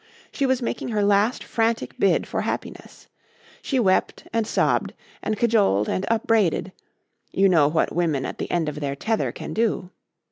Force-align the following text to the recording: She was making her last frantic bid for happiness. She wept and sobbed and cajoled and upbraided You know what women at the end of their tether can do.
She 0.31 0.47
was 0.47 0.63
making 0.63 0.87
her 0.87 1.03
last 1.03 1.43
frantic 1.43 1.95
bid 1.99 2.25
for 2.25 2.41
happiness. 2.41 3.07
She 3.61 3.79
wept 3.79 4.27
and 4.33 4.47
sobbed 4.47 4.95
and 5.21 5.37
cajoled 5.37 5.87
and 5.87 6.07
upbraided 6.09 6.71
You 7.31 7.47
know 7.47 7.67
what 7.67 7.93
women 7.95 8.25
at 8.25 8.39
the 8.39 8.49
end 8.49 8.67
of 8.67 8.79
their 8.79 8.95
tether 8.95 9.31
can 9.31 9.53
do. 9.53 9.91